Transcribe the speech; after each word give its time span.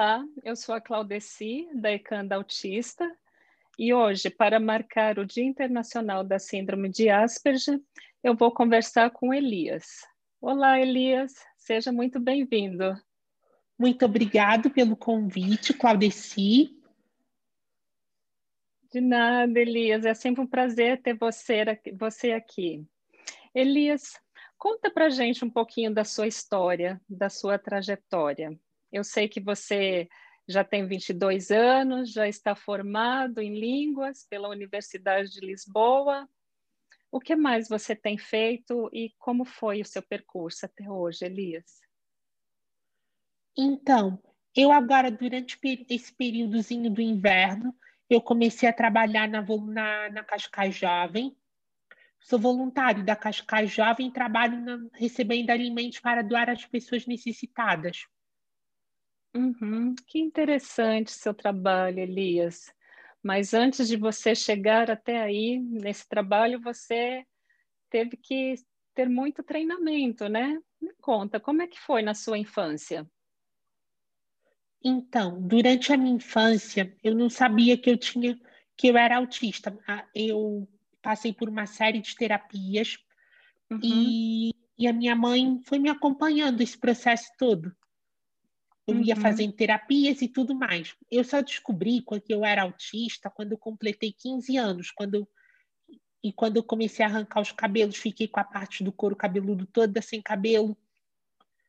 Olá, 0.00 0.24
eu 0.42 0.56
sou 0.56 0.74
a 0.74 0.80
Claudeci, 0.80 1.68
da 1.74 1.92
Ecanda 1.92 2.34
Autista, 2.34 3.06
e 3.78 3.92
hoje, 3.92 4.30
para 4.30 4.58
marcar 4.58 5.18
o 5.18 5.26
Dia 5.26 5.44
Internacional 5.44 6.24
da 6.24 6.38
Síndrome 6.38 6.88
de 6.88 7.10
Asperger, 7.10 7.78
eu 8.24 8.34
vou 8.34 8.50
conversar 8.50 9.10
com 9.10 9.34
Elias. 9.34 10.06
Olá, 10.40 10.80
Elias, 10.80 11.34
seja 11.54 11.92
muito 11.92 12.18
bem-vindo. 12.18 12.98
Muito 13.78 14.06
obrigado 14.06 14.70
pelo 14.70 14.96
convite, 14.96 15.74
Claudeci. 15.74 16.74
De 18.90 19.02
nada, 19.02 19.60
Elias, 19.60 20.06
é 20.06 20.14
sempre 20.14 20.40
um 20.40 20.46
prazer 20.46 21.02
ter 21.02 21.12
você, 21.12 21.62
você 21.98 22.32
aqui. 22.32 22.86
Elias, 23.54 24.18
conta 24.56 24.90
pra 24.90 25.10
gente 25.10 25.44
um 25.44 25.50
pouquinho 25.50 25.92
da 25.92 26.04
sua 26.04 26.26
história, 26.26 26.98
da 27.06 27.28
sua 27.28 27.58
trajetória. 27.58 28.58
Eu 28.92 29.04
sei 29.04 29.28
que 29.28 29.40
você 29.40 30.08
já 30.48 30.64
tem 30.64 30.86
22 30.86 31.50
anos, 31.50 32.12
já 32.12 32.26
está 32.26 32.54
formado 32.54 33.40
em 33.40 33.58
línguas 33.58 34.26
pela 34.28 34.48
Universidade 34.48 35.30
de 35.30 35.40
Lisboa. 35.40 36.28
O 37.10 37.20
que 37.20 37.36
mais 37.36 37.68
você 37.68 37.94
tem 37.94 38.18
feito 38.18 38.88
e 38.92 39.14
como 39.18 39.44
foi 39.44 39.80
o 39.80 39.86
seu 39.86 40.02
percurso 40.02 40.66
até 40.66 40.90
hoje, 40.90 41.24
Elias? 41.24 41.80
Então, 43.56 44.20
eu 44.54 44.72
agora, 44.72 45.10
durante 45.10 45.58
esse 45.88 46.12
períodozinho 46.12 46.90
do 46.90 47.00
inverno, 47.00 47.74
eu 48.08 48.20
comecei 48.20 48.68
a 48.68 48.72
trabalhar 48.72 49.28
na, 49.28 49.42
na, 49.42 50.10
na 50.10 50.24
Cascais 50.24 50.74
Jovem. 50.74 51.36
Sou 52.20 52.38
voluntário 52.38 53.04
da 53.04 53.14
Cascais 53.14 53.70
Jovem 53.70 54.08
e 54.08 54.12
trabalho 54.12 54.60
na, 54.60 54.78
recebendo 54.94 55.50
alimentos 55.50 56.00
para 56.00 56.22
doar 56.22 56.50
às 56.50 56.64
pessoas 56.66 57.06
necessitadas. 57.06 58.06
Uhum. 59.34 59.94
Que 60.06 60.18
interessante 60.18 61.12
seu 61.12 61.32
trabalho, 61.32 62.00
Elias. 62.00 62.72
Mas 63.22 63.54
antes 63.54 63.86
de 63.88 63.96
você 63.96 64.34
chegar 64.34 64.90
até 64.90 65.20
aí, 65.20 65.58
nesse 65.58 66.08
trabalho, 66.08 66.60
você 66.60 67.24
teve 67.88 68.16
que 68.16 68.54
ter 68.94 69.08
muito 69.08 69.42
treinamento, 69.42 70.28
né? 70.28 70.58
Me 70.80 70.92
conta, 71.00 71.38
como 71.38 71.62
é 71.62 71.66
que 71.66 71.78
foi 71.78 72.02
na 72.02 72.14
sua 72.14 72.38
infância? 72.38 73.06
Então, 74.82 75.40
durante 75.42 75.92
a 75.92 75.96
minha 75.96 76.16
infância, 76.16 76.96
eu 77.04 77.14
não 77.14 77.28
sabia 77.28 77.76
que 77.76 77.90
eu 77.90 77.98
tinha 77.98 78.38
que 78.76 78.88
eu 78.88 78.96
era 78.96 79.18
autista. 79.18 79.78
Ah, 79.86 80.06
eu 80.14 80.66
passei 81.02 81.34
por 81.34 81.50
uma 81.50 81.66
série 81.66 82.00
de 82.00 82.16
terapias 82.16 82.96
uhum. 83.70 83.80
e, 83.82 84.54
e 84.78 84.88
a 84.88 84.92
minha 84.92 85.14
mãe 85.14 85.60
foi 85.64 85.78
me 85.78 85.90
acompanhando 85.90 86.62
esse 86.62 86.78
processo 86.78 87.30
todo. 87.38 87.76
Eu 88.90 88.96
uhum. 88.96 89.02
ia 89.02 89.16
fazendo 89.16 89.52
terapias 89.52 90.20
e 90.20 90.28
tudo 90.28 90.54
mais. 90.54 90.94
Eu 91.10 91.22
só 91.22 91.40
descobri 91.40 92.02
que 92.02 92.32
eu 92.32 92.44
era 92.44 92.62
autista 92.62 93.30
quando 93.30 93.52
eu 93.52 93.58
completei 93.58 94.12
15 94.12 94.56
anos, 94.56 94.90
quando 94.90 95.28
e 96.22 96.32
quando 96.32 96.58
eu 96.58 96.62
comecei 96.62 97.04
a 97.04 97.08
arrancar 97.08 97.40
os 97.40 97.50
cabelos, 97.50 97.96
fiquei 97.96 98.28
com 98.28 98.40
a 98.40 98.44
parte 98.44 98.84
do 98.84 98.92
couro 98.92 99.16
cabeludo 99.16 99.66
toda 99.66 100.02
sem 100.02 100.20
cabelo, 100.20 100.76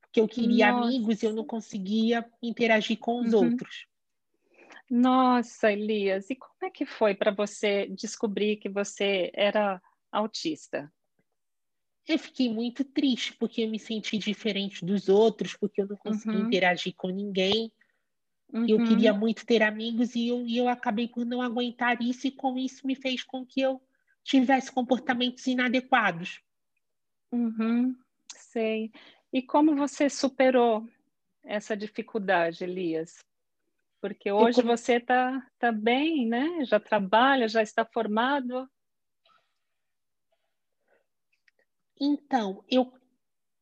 porque 0.00 0.20
eu 0.20 0.26
queria 0.26 0.72
Nossa. 0.72 0.88
amigos 0.88 1.22
e 1.22 1.26
eu 1.26 1.32
não 1.32 1.44
conseguia 1.44 2.28
interagir 2.42 2.98
com 2.98 3.20
os 3.20 3.32
uhum. 3.32 3.44
outros. 3.44 3.86
Nossa, 4.90 5.72
Elias, 5.72 6.28
e 6.28 6.34
como 6.34 6.64
é 6.64 6.70
que 6.70 6.84
foi 6.84 7.14
para 7.14 7.30
você 7.30 7.86
descobrir 7.86 8.56
que 8.56 8.68
você 8.68 9.30
era 9.32 9.80
autista? 10.10 10.92
Eu 12.06 12.18
fiquei 12.18 12.52
muito 12.52 12.84
triste 12.84 13.32
porque 13.34 13.62
eu 13.62 13.68
me 13.68 13.78
senti 13.78 14.18
diferente 14.18 14.84
dos 14.84 15.08
outros, 15.08 15.56
porque 15.56 15.82
eu 15.82 15.86
não 15.86 15.96
conseguia 15.96 16.40
uhum. 16.40 16.46
interagir 16.46 16.94
com 16.96 17.08
ninguém. 17.08 17.72
Uhum. 18.52 18.66
Eu 18.68 18.84
queria 18.84 19.12
muito 19.12 19.46
ter 19.46 19.62
amigos 19.62 20.14
e 20.14 20.28
eu, 20.28 20.46
e 20.46 20.58
eu 20.58 20.68
acabei 20.68 21.08
por 21.08 21.24
não 21.24 21.40
aguentar 21.40 22.02
isso, 22.02 22.26
e 22.26 22.30
com 22.30 22.58
isso 22.58 22.86
me 22.86 22.94
fez 22.94 23.22
com 23.22 23.46
que 23.46 23.60
eu 23.60 23.80
tivesse 24.24 24.70
comportamentos 24.70 25.46
inadequados. 25.46 26.40
Uhum. 27.30 27.96
Sei. 28.34 28.92
E 29.32 29.40
como 29.40 29.74
você 29.74 30.10
superou 30.10 30.86
essa 31.42 31.76
dificuldade, 31.76 32.64
Elias? 32.64 33.18
Porque 34.00 34.30
hoje 34.30 34.56
come... 34.56 34.76
você 34.76 34.94
está 34.94 35.46
tá 35.58 35.72
bem, 35.72 36.26
né? 36.26 36.64
Já 36.64 36.78
trabalha, 36.78 37.48
já 37.48 37.62
está 37.62 37.84
formado. 37.84 38.68
Então, 42.04 42.64
eu, 42.68 42.92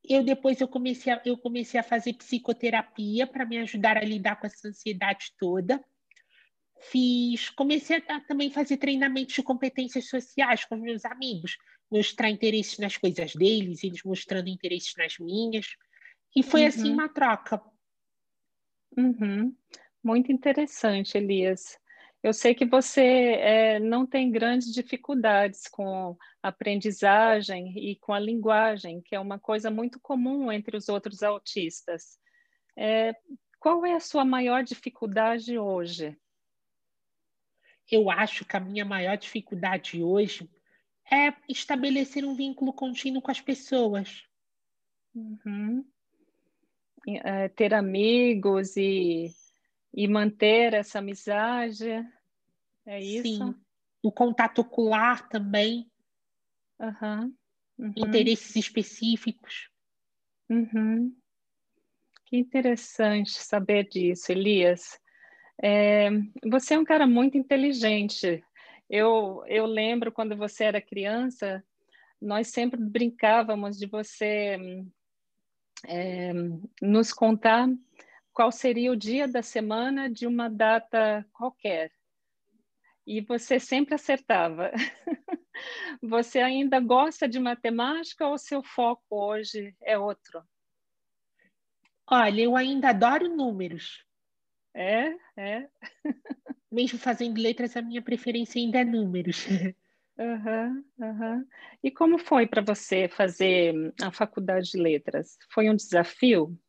eu 0.03 0.25
depois 0.25 0.59
eu 0.63 0.67
comecei 0.67 1.13
a, 1.13 1.21
eu 1.27 1.37
comecei 1.37 1.79
a 1.79 1.83
fazer 1.83 2.15
psicoterapia 2.15 3.27
para 3.27 3.45
me 3.45 3.59
ajudar 3.59 3.99
a 3.99 4.05
lidar 4.05 4.37
com 4.37 4.47
essa 4.47 4.67
ansiedade 4.67 5.35
toda. 5.39 5.85
Fiz, 6.81 7.51
comecei 7.51 8.03
a 8.09 8.19
também 8.21 8.51
fazer 8.51 8.79
treinamentos 8.79 9.35
de 9.35 9.43
competências 9.43 10.09
sociais 10.09 10.65
com 10.65 10.77
meus 10.77 11.05
amigos, 11.05 11.59
mostrar 11.91 12.31
interesses 12.31 12.79
nas 12.79 12.97
coisas 12.97 13.35
deles, 13.35 13.85
eles 13.85 14.03
mostrando 14.03 14.49
interesses 14.49 14.95
nas 14.97 15.19
minhas. 15.19 15.67
E 16.35 16.43
foi 16.43 16.65
assim 16.65 16.79
uhum. 16.79 16.87
assim 16.87 16.93
uma 16.95 17.09
troca. 17.11 17.63
Uhum. 18.97 19.55
Muito 20.03 20.33
interessante, 20.33 21.19
Elias. 21.19 21.79
Eu 22.23 22.35
sei 22.35 22.55
que 22.55 22.67
você 22.67 23.03
é, 23.03 23.81
não 23.81 24.07
tem 24.07 24.31
grandes 24.31 24.73
dificuldades 24.73 25.67
com 25.69 26.17
a 26.43 26.49
aprendizagem 26.49 27.73
e 27.79 27.97
com 27.97 28.13
a 28.13 28.19
linguagem, 28.19 29.01
que 29.01 29.15
é 29.15 29.21
uma 29.21 29.39
coisa 29.39 29.71
muito 29.71 29.99
comum 29.99 30.53
entre 30.53 30.77
os 30.77 30.91
outros 30.91 31.23
autistas. 31.23 32.19
É, 32.77 33.15
qual 33.59 33.87
é 33.87 33.95
a 33.95 34.01
sua 34.01 34.25
maior 34.25 34.63
dificuldade 34.63 35.59
hoje? 35.59 36.17
Eu 37.91 38.11
acho 38.11 38.45
que 38.45 38.57
a 38.57 38.61
minha 38.61 38.85
maior 38.85 39.17
dificuldade 39.17 40.03
hoje 40.03 40.49
é 41.11 41.35
estabelecer 41.49 42.25
um 42.25 42.35
vínculo 42.35 42.73
contínuo 42.73 43.23
com 43.23 43.31
as 43.31 43.41
pessoas. 43.41 44.25
Uhum. 45.15 45.85
É, 47.09 47.49
ter 47.49 47.73
amigos 47.73 48.77
e 48.77 49.35
e 49.93 50.07
manter 50.09 50.75
essa 50.75 50.99
amizade. 50.99 51.89
É 52.87 53.01
isso? 53.01 53.23
Sim. 53.23 53.55
O 54.03 54.11
contato 54.11 54.61
ocular 54.61 55.29
também. 55.29 55.91
Uhum. 56.79 57.35
Uhum. 57.79 57.93
Interesses 57.97 58.57
específicos. 58.57 59.71
Uhum. 60.49 61.15
Que 62.27 62.37
interessante 62.37 63.33
saber 63.33 63.89
disso, 63.89 64.31
Elias. 64.33 64.99
É, 65.63 66.11
você 66.49 66.75
é 66.75 66.79
um 66.79 66.85
cara 66.85 67.07
muito 67.07 67.37
inteligente. 67.37 68.43
Eu, 68.89 69.43
eu 69.47 69.67
lembro 69.67 70.11
quando 70.11 70.37
você 70.37 70.65
era 70.65 70.81
criança, 70.81 71.63
nós 72.21 72.49
sempre 72.49 72.81
brincávamos 72.81 73.79
de 73.79 73.87
você 73.87 74.85
é, 75.87 76.33
nos 76.83 77.13
contar 77.13 77.69
qual 78.33 78.51
seria 78.53 78.93
o 78.93 78.97
dia 78.97 79.27
da 79.27 79.43
semana 79.43 80.09
de 80.09 80.27
uma 80.27 80.49
data 80.49 81.27
qualquer. 81.33 81.93
E 83.07 83.21
você 83.21 83.59
sempre 83.59 83.95
acertava. 83.95 84.71
você 86.03 86.39
ainda 86.39 86.79
gosta 86.81 87.29
de 87.29 87.41
matemática 87.41 88.27
ou 88.27 88.39
seu 88.39 88.63
foco 88.63 89.05
hoje 89.11 89.75
é 89.83 89.99
outro? 89.99 90.43
Olha, 92.07 92.43
eu 92.43 92.57
ainda 92.57 92.91
adoro 92.91 93.29
números. 93.29 94.05
É, 94.75 95.15
é. 95.37 95.69
Mesmo 96.71 96.99
fazendo 96.99 97.41
letras, 97.41 97.77
a 97.77 97.83
minha 97.83 98.03
preferência 98.03 98.61
ainda 98.61 98.81
é 98.81 98.85
números. 98.85 99.47
Uhum, 100.21 100.85
uhum. 100.99 101.47
E 101.83 101.91
como 101.91 102.19
foi 102.19 102.47
para 102.47 102.61
você 102.61 103.09
fazer 103.09 103.75
a 104.03 104.13
faculdade 104.13 104.73
de 104.73 104.79
letras? 104.79 105.39
Foi 105.51 105.71
um 105.71 105.75
desafio? 105.75 106.61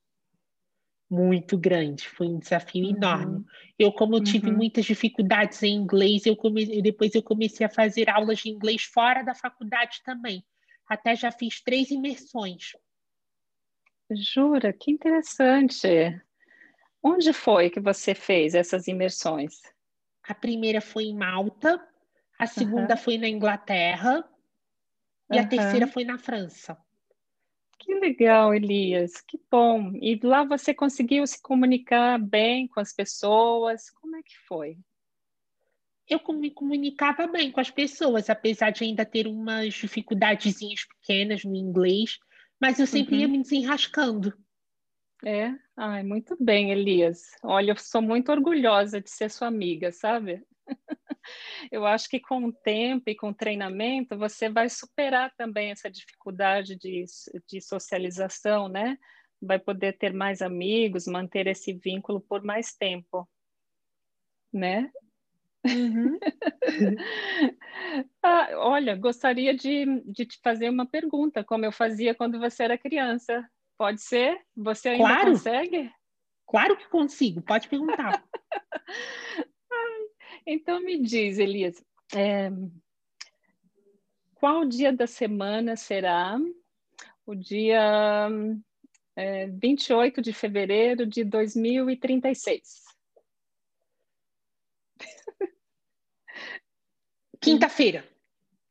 Muito 1.12 1.58
grande, 1.58 2.08
foi 2.08 2.26
um 2.28 2.40
desafio 2.40 2.86
uhum. 2.86 2.96
enorme. 2.96 3.46
Eu, 3.78 3.92
como 3.92 4.16
eu 4.16 4.24
tive 4.24 4.50
uhum. 4.50 4.56
muitas 4.56 4.86
dificuldades 4.86 5.62
em 5.62 5.76
inglês, 5.76 6.26
eu 6.26 6.38
comecei, 6.38 6.82
depois 6.82 7.14
eu 7.14 7.22
comecei 7.22 7.66
a 7.66 7.70
fazer 7.70 8.10
aulas 8.10 8.40
de 8.40 8.50
inglês 8.50 8.84
fora 8.84 9.22
da 9.22 9.36
faculdade 9.36 10.02
também. 10.06 10.42
Até 10.88 11.14
já 11.14 11.30
fiz 11.30 11.62
três 11.62 11.92
imersões. 11.92 12.72
Jura? 14.10 14.72
Que 14.72 14.92
interessante. 14.92 15.88
Onde 17.04 17.34
foi 17.34 17.70
que 17.70 17.82
você 17.82 18.16
fez 18.16 18.56
essas 18.56 18.88
imersões? 18.88 19.60
A 20.24 20.34
primeira 20.34 20.80
foi 20.80 21.06
em 21.06 21.16
Malta, 21.16 21.86
a 22.40 22.48
segunda 22.48 22.94
uhum. 22.94 23.02
foi 23.02 23.18
na 23.18 23.28
Inglaterra 23.28 24.24
e 25.30 25.38
a 25.38 25.46
terceira 25.46 25.88
foi 25.88 26.06
na 26.06 26.18
França. 26.18 26.78
Que 27.82 27.96
legal, 27.96 28.54
Elias, 28.54 29.22
que 29.22 29.40
bom. 29.50 29.92
E 29.96 30.20
lá 30.22 30.44
você 30.44 30.72
conseguiu 30.72 31.26
se 31.26 31.42
comunicar 31.42 32.20
bem 32.20 32.68
com 32.68 32.80
as 32.80 32.94
pessoas? 32.94 33.90
Como 33.90 34.16
é 34.16 34.22
que 34.22 34.38
foi? 34.48 34.78
Eu 36.08 36.22
me 36.34 36.52
comunicava 36.52 37.26
bem 37.26 37.52
com 37.52 37.60
as 37.60 37.72
pessoas, 37.72 38.30
apesar 38.30 38.70
de 38.70 38.84
ainda 38.84 39.04
ter 39.04 39.26
umas 39.26 39.74
dificuldadezinhas 39.74 40.86
pequenas 40.86 41.44
no 41.44 41.56
inglês, 41.56 42.20
mas 42.62 42.80
eu 42.80 42.86
sempre 42.86 43.16
uhum. 43.16 43.22
ia 43.22 43.28
me 43.28 43.42
desenrascando. 43.42 44.32
É, 45.26 45.52
ai, 45.76 46.04
muito 46.04 46.38
bem, 46.40 46.72
Elias. 46.72 47.32
Olha, 47.44 47.72
eu 47.72 47.78
sou 47.78 48.02
muito 48.02 48.32
orgulhosa 48.32 49.02
de 49.02 49.10
ser 49.10 49.32
sua 49.32 49.48
amiga, 49.48 49.92
sabe? 49.92 50.44
Eu 51.72 51.86
acho 51.86 52.10
que 52.10 52.20
com 52.20 52.46
o 52.46 52.54
tempo 52.54 53.10
e 53.10 53.16
com 53.16 53.30
o 53.30 53.34
treinamento 53.34 54.18
você 54.18 54.50
vai 54.50 54.70
superar 54.70 55.34
também 55.36 55.72
essa 55.72 55.90
dificuldade 55.90 56.78
de, 56.78 57.06
de 57.48 57.62
socialização, 57.62 58.70
né? 58.70 58.98
Vai 59.42 59.60
poder 59.60 59.98
ter 59.98 60.14
mais 60.14 60.42
amigos, 60.42 61.08
manter 61.08 61.48
esse 61.48 61.74
vínculo 61.74 62.22
por 62.22 62.44
mais 62.44 62.74
tempo, 62.74 63.28
né? 64.54 64.92
Uhum. 65.66 66.18
ah, 68.24 68.50
olha, 68.56 68.96
gostaria 68.96 69.54
de, 69.56 69.86
de 70.06 70.26
te 70.26 70.40
fazer 70.44 70.70
uma 70.70 70.86
pergunta, 70.86 71.44
como 71.44 71.66
eu 71.66 71.72
fazia 71.72 72.16
quando 72.16 72.40
você 72.40 72.64
era 72.64 72.78
criança. 72.78 73.48
Pode 73.78 74.02
ser? 74.02 74.40
Você 74.56 74.90
ainda 74.90 75.06
claro. 75.06 75.32
consegue? 75.32 75.92
Claro 76.48 76.78
que 76.78 76.90
consigo, 76.90 77.42
pode 77.42 77.68
perguntar. 77.68 78.24
então 80.46 80.82
me 80.82 81.02
diz, 81.02 81.38
Elias, 81.38 81.84
é, 82.16 82.50
qual 84.36 84.66
dia 84.66 84.92
da 84.92 85.08
semana 85.08 85.76
será 85.76 86.38
o 87.26 87.36
dia 87.36 88.28
é, 89.16 89.48
28 89.48 90.22
de 90.22 90.34
fevereiro 90.34 91.06
de 91.06 91.24
2036? 91.24 92.84
Quinta-feira. 97.40 98.04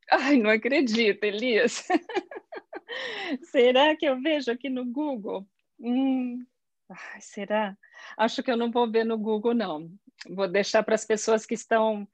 Ai, 0.09 0.35
não 0.37 0.49
acredito, 0.49 1.23
Elias. 1.23 1.87
será 3.43 3.95
que 3.95 4.05
eu 4.05 4.21
vejo 4.21 4.51
aqui 4.51 4.69
no 4.69 4.85
Google? 4.85 5.47
Hum, 5.79 6.45
ai, 6.89 7.21
será? 7.21 7.77
Acho 8.17 8.43
que 8.43 8.51
eu 8.51 8.57
não 8.57 8.69
vou 8.69 8.91
ver 8.91 9.05
no 9.05 9.17
Google, 9.17 9.53
não. 9.53 9.89
Vou 10.29 10.47
deixar 10.47 10.83
para 10.83 10.95
as 10.95 11.05
pessoas 11.05 11.45
que 11.45 11.53
estão 11.53 12.07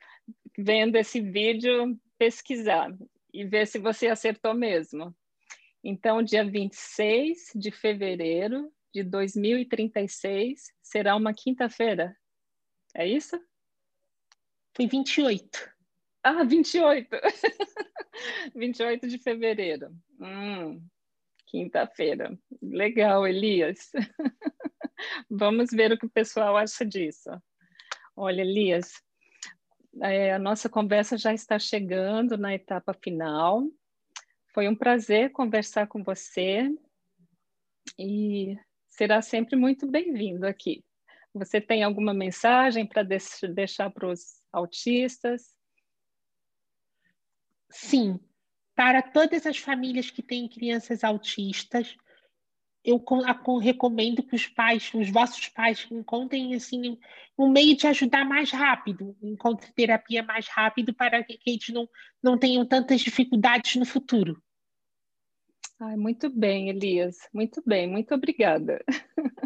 vendo 0.57 0.95
esse 0.95 1.19
vídeo 1.21 1.99
pesquisar 2.17 2.95
e 3.33 3.45
ver 3.45 3.67
se 3.67 3.79
você 3.79 4.07
acertou 4.07 4.53
mesmo. 4.53 5.15
Então, 5.83 6.23
dia 6.23 6.43
26 6.43 7.51
de 7.55 7.71
fevereiro 7.71 8.71
de 8.93 9.03
2036 9.03 10.73
será 10.81 11.15
uma 11.15 11.33
quinta-feira. 11.33 12.15
É 12.95 13.07
isso? 13.07 13.39
Foi 14.75 14.87
28. 14.87 15.71
Ah, 16.23 16.43
28. 16.43 17.09
28 18.55 19.07
de 19.07 19.17
fevereiro. 19.19 19.95
Hum, 20.19 20.81
Quinta-feira. 21.47 22.37
Legal, 22.61 23.25
Elias. 23.25 23.91
Vamos 25.29 25.69
ver 25.71 25.93
o 25.93 25.97
que 25.97 26.05
o 26.05 26.09
pessoal 26.09 26.57
acha 26.57 26.85
disso. 26.85 27.29
Olha, 28.19 28.41
Elias, 28.41 28.93
é, 30.01 30.33
a 30.33 30.39
nossa 30.39 30.67
conversa 30.67 31.15
já 31.19 31.35
está 31.35 31.59
chegando 31.59 32.35
na 32.35 32.55
etapa 32.55 32.91
final. 32.91 33.69
Foi 34.55 34.67
um 34.67 34.75
prazer 34.75 35.31
conversar 35.31 35.85
com 35.85 36.03
você 36.03 36.67
e 37.95 38.57
será 38.89 39.21
sempre 39.21 39.55
muito 39.55 39.85
bem-vindo 39.85 40.47
aqui. 40.47 40.83
Você 41.31 41.61
tem 41.61 41.83
alguma 41.83 42.11
mensagem 42.11 42.87
para 42.87 43.03
deixar 43.03 43.91
para 43.91 44.09
os 44.09 44.41
autistas? 44.51 45.55
Sim, 47.69 48.19
para 48.75 49.03
todas 49.03 49.45
as 49.45 49.59
famílias 49.59 50.09
que 50.09 50.23
têm 50.23 50.49
crianças 50.49 51.03
autistas, 51.03 51.95
eu 52.87 53.03
recomendo 53.61 54.23
que 54.23 54.33
os 54.33 54.47
pais, 54.47 54.89
os 54.93 55.09
vossos 55.09 55.49
pais, 55.49 55.85
encontrem 55.91 56.55
assim 56.55 56.97
um 57.37 57.49
meio 57.49 57.75
de 57.75 57.85
ajudar 57.85 58.23
mais 58.23 58.49
rápido, 58.49 59.15
encontrem 59.21 59.71
terapia 59.73 60.23
mais 60.23 60.47
rápido 60.47 60.93
para 60.93 61.21
que 61.21 61.37
eles 61.45 61.67
não, 61.69 61.87
não 62.23 62.37
tenham 62.39 62.65
tantas 62.65 63.01
dificuldades 63.01 63.75
no 63.75 63.85
futuro. 63.85 64.41
Ai, 65.79 65.97
muito 65.97 66.29
bem, 66.29 66.69
Elias. 66.69 67.17
Muito 67.33 67.61
bem, 67.65 67.87
muito 67.87 68.15
obrigada. 68.15 68.83